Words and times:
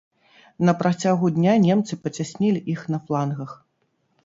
На 0.67 0.73
працягу 0.79 1.29
дня 1.35 1.53
немцы 1.67 1.93
пацяснілі 2.07 2.65
іх 2.75 2.83
на 2.97 3.03
флангах. 3.07 3.57